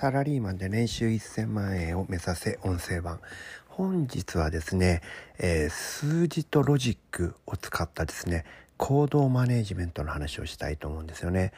[0.00, 3.18] サラリーマンで年収1000万円を目指せ音声版。
[3.66, 5.02] 本日はですね、
[5.40, 8.44] えー、数字とロジックを使ったですね、
[8.76, 11.52] 行動マネジメントの話をしたいと思うんですよね。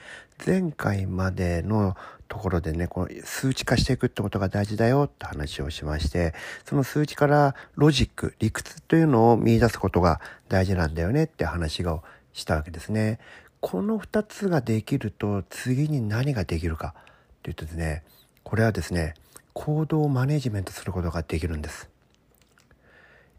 [0.46, 1.98] 前回までの
[2.28, 6.32] ところでね、この数値化していくってことが大事だよって話をしまして、
[6.64, 12.02] その数値からロジック、理屈というのを見出すことが大事なんだよねって話を
[12.32, 13.18] したわけですね。
[13.60, 18.02] この2つができると次に何ができるかっていうとですね、
[18.42, 19.14] これはですね、
[19.52, 21.88] 行動をマネジメントすることができるんです。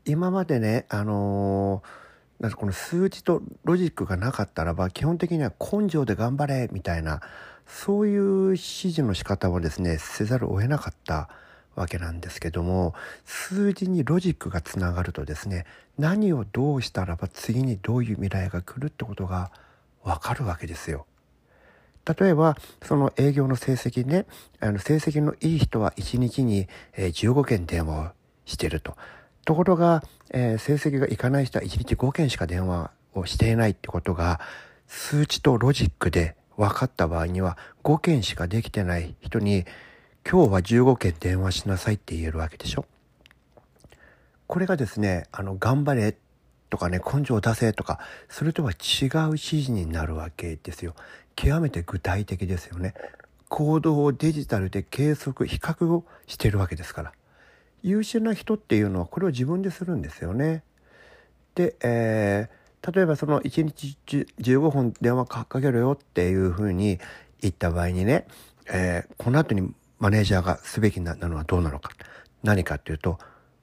[0.06, 2.02] 今までね、あのー
[2.42, 7.22] なんかこの数字とロジックがなかったらば基本的には根性で頑張れみたいな
[7.68, 11.30] そういう指示の仕方をですねせざるを得なかった
[11.76, 15.66] わけなんですけども数字にロジックがつながるとですね
[16.00, 19.52] 何をどうしたらば次にどういう未来が来るってことが
[20.04, 21.06] わかるわけですよ。
[22.06, 24.26] 例えばその営業の成績ね
[24.60, 28.08] あの成績のいい人は1日に15件電話を
[28.46, 28.96] してると。
[29.44, 34.40] ところが、えー、成績がいかない人は1日5件しか電話をしていないってことが
[34.88, 39.66] 数値とロジックで分かった場合には5件しかできてない人に
[40.30, 42.86] 今日は15件電話しなさいって言えるわけでしょ。
[44.52, 46.16] これがですね、あの、頑張れ
[46.72, 48.78] とかね、根性を出せとか、それとは違う
[49.28, 50.96] 指示になるわけですよ。
[51.36, 52.96] 極めて具体的ですよね。
[53.50, 57.12] 行動をデジタルで計測、比較をしてるわけですから。
[57.84, 60.64] 優秀な人っていうのはこれを自分でするんですよね。
[61.56, 67.00] で、えー、例えばその1日15分電話かけろよっていうふうに
[67.42, 68.26] 言った場合にね、
[68.72, 71.92] えー、この後にマネージャーがすべきなのはどうなのか。
[72.44, 73.20] 何かっていうと、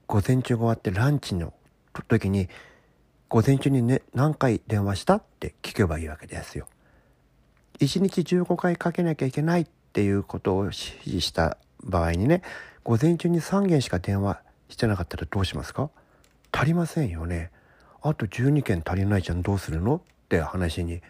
[0.06, 1.55] 午前中が終わってランチの
[2.09, 2.48] 時に、
[3.29, 6.67] 午前中にね、何回電話したって聞けばいいわけですよ。
[7.79, 12.41] 1日15回かけなきゃいけないっていうことを指示した場合にね、
[12.85, 15.91] 午前中に3件しか電話してなかったらどうしますか？
[16.52, 17.51] 足りませんよね。
[18.01, 19.97] あと12件足りないじゃんどうするの？
[19.97, 20.01] っ
[20.31, 21.02] て話に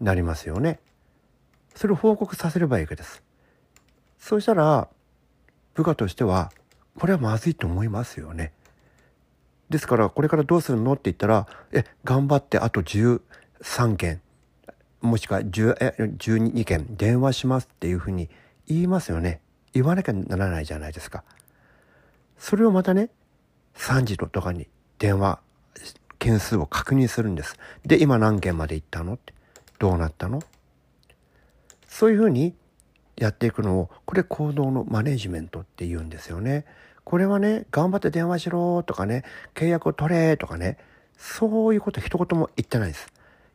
[0.00, 0.80] なりますよね。
[1.74, 3.22] それを報告させればいいわけです。
[4.18, 4.88] そうしたら
[5.74, 6.50] 部下としては
[6.98, 8.52] これはまずいと思いますよね。
[9.70, 10.94] ですからこれからどうするの？
[10.94, 14.20] って言ったらえ頑張ってあと13件
[15.00, 18.28] もしくは12件電話しますっていうふうに
[18.66, 19.40] 言いますよね。
[19.72, 21.22] 言わなきゃならないじゃないですか。
[22.38, 23.10] それをまたね、
[23.76, 24.66] 3時とかに
[24.98, 25.40] 電話、
[26.18, 27.56] 件数を確認するんです。
[27.84, 29.14] で、今何件まで行ったの？
[29.14, 29.34] って。
[29.78, 30.40] どうなったの？
[31.86, 32.54] そういうふうに
[33.16, 36.64] やっていくのを、これ行動のマネジメントって言うんですよね。
[37.08, 39.24] これはね、頑張って電話しろとかね、
[39.54, 40.76] 契約を取れとかね、
[41.16, 43.10] そういうこと一言も言ってないです。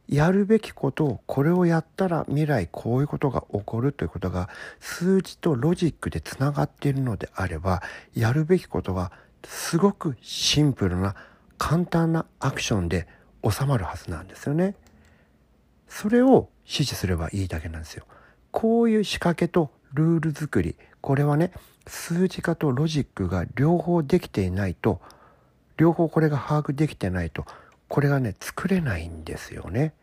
[0.09, 4.49] やるべきことをこれをやったら未来こういうことが起こるということが
[4.79, 7.83] 数字とロジックでつながっているのであれば
[8.15, 9.11] やるべきことは
[9.45, 11.15] すごくシンプルな
[11.59, 13.07] 簡単なアクションで
[13.47, 14.73] 収まるはずなんですよね。
[15.87, 18.07] それを指示すればいいだけなんですよ。
[18.49, 21.51] こういう仕掛けとルール作りこれはね
[21.87, 25.01] 数字化とロジックが両方できていないと
[25.77, 27.45] 両方これが把握できてないと
[27.87, 29.93] これがね作れないんですよね。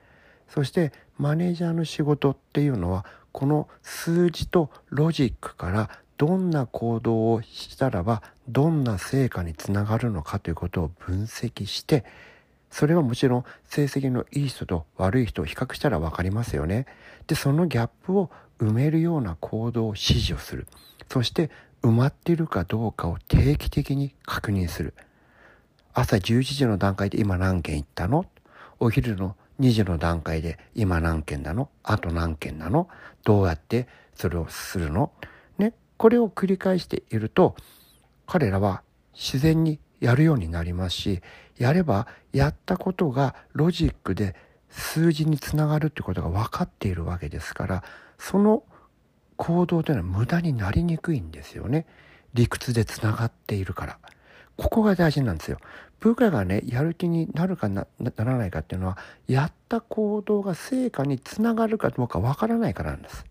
[0.48, 12.04] そしてマネージャーの仕事っていうのはこの数字とロジックからどんな行動をしたらばどんな成果につながるのかということを分析して
[12.70, 16.86] それはもちろん成績のいい人と悪い人を比較したら分かりますよね。
[17.26, 18.30] でそのギャップを
[18.60, 20.66] 埋めるような行動を指示をする
[21.08, 21.50] そして
[21.82, 24.94] 埋まってるかどうかを定期的に確認する。
[25.92, 28.26] 朝11時の段階で今何件行ったの？
[28.78, 31.68] お昼の2時の段階で今何件なの？
[31.82, 32.88] あと何件なの？
[33.24, 35.10] どうやってそれをするの？
[35.58, 37.56] ね、これを繰り返していると
[38.26, 38.82] 彼らは
[39.14, 41.20] 自然にやるようになりますし
[41.58, 44.34] やればやったことがロジックで
[44.70, 47.84] 数字につながるってことが分かっているわけですから
[48.18, 48.62] その
[49.40, 51.86] 行動というのは無駄になりにくいんですよね
[52.34, 53.98] 理屈でつながっているから。
[54.56, 55.58] ここが大事なんですよ。
[56.00, 63.24] 部下がね、やる気になるかならないかっていうのは、やった行動が成果につながるかどうかわからないからなんです。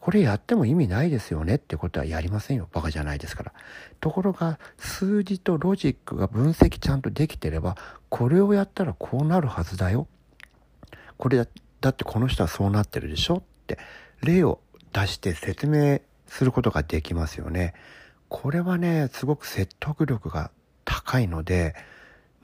[0.00, 2.68] これやっても意味ないですよねってことはやりませんよ。
[2.72, 3.52] バカじゃないですから。
[4.00, 7.76] ところが、数字とロジックが分析ちゃんとできてれば、
[8.10, 10.06] これをやったらこうなるはずだよ。
[11.16, 11.38] これ
[11.80, 13.78] だってこの人はそうなってるでしょって、
[14.22, 14.60] 例を
[14.92, 17.74] 出して説明することができますよね。
[18.28, 20.50] これはね、すごく説得力が
[20.84, 21.74] 高いので、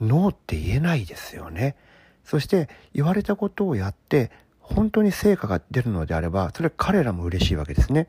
[0.00, 1.76] ノーって言えないですよね。
[2.24, 8.08] そして言われたことをやって、本当に成果が出るのであれば、それは彼らも嬉しいわけですね。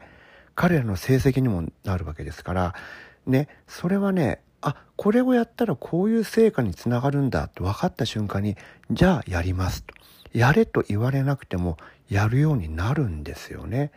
[0.58, 2.76] 彼らの成績にもなるわけですから
[3.28, 8.58] ねそれはねあこれをやったらこういう成果につながるんだと分かった瞬間に
[8.90, 9.94] じゃあやりますと
[10.34, 11.78] やれと言われなくても
[12.10, 13.92] やるようになるんですよね。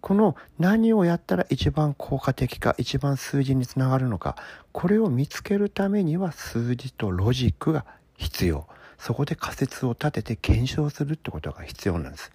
[0.00, 4.36] この何をやったら一番効果的か一番数字につながるのか
[4.72, 7.84] これを見つけるためには数字とロジックが
[8.16, 8.66] 必要。
[8.98, 12.32] そこで仮説を立てて検証するってことが必要なんです。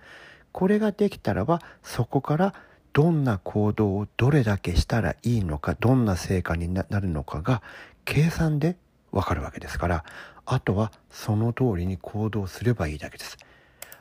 [0.52, 2.54] これができたらばそこから
[2.94, 7.62] どんな行動をどれだけしたらいいのかどんな成果になるのかが
[8.06, 8.78] 計算で
[9.12, 10.04] わかるわけですから。
[10.46, 13.38] あとはその通りに行動すればいいだけです。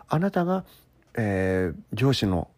[0.09, 0.65] あなたが、
[1.15, 2.49] えー、上司の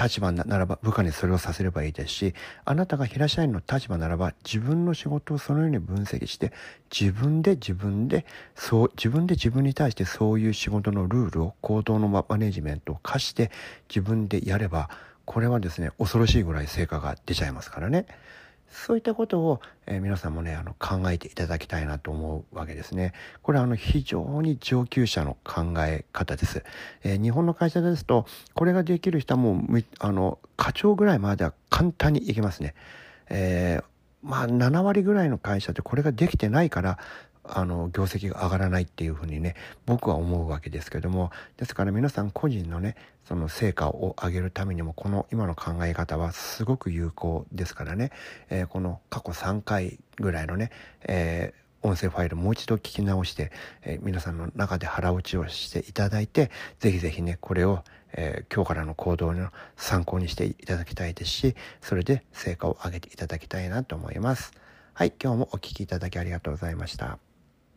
[0.00, 6.52] 立場ならば部下にそれをさせればいいですしあなたが平社員の立場ならば自分の仕事をそのように分析して
[6.90, 13.50] 自分で自分でそう自分で自分に対してそういう仕事のルールを行動のマネジメントを課して
[13.88, 14.90] 自分でやれば
[15.24, 18.06] これはですね恐ろしいぐらい成果が出ちゃいますからね。
[18.68, 23.12] そういったことを、えー、皆さんもねあの考えていただきたいなと思うわけですね。
[23.42, 26.64] これはあの非常に上級者の考え方です。
[27.02, 32.74] えー、日本の会社ですとこれができる人はもうあの課長ぐらいまでは簡単にいけますね。
[33.28, 33.84] えー
[34.24, 36.98] まあ7割ぐらいの会社ってこれができてないから
[37.44, 39.54] あの業績が上がらないっていうふうにね
[39.86, 48.10] 僕は思うわけですけどもですから皆さん個人のねその成果を上げるためにもこの今の考え方はすごく有効ですからね、
[48.50, 50.70] えー、この過去3回ぐらいのね、
[51.02, 53.52] えー音声ファイルもう一度聞き直して、
[53.82, 56.50] えー、皆さんの中で腹落ちをしていただいて
[56.80, 64.52] ぜひぜひねこれを、えー、今日からの行動の参考にしていただきたいですしそれで成果を上げていただきたいなと思います。
[64.94, 67.23] はい今日もお聴きいただきありがとうございました。